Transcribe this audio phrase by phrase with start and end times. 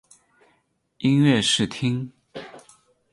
[1.01, 2.11] 音乐试听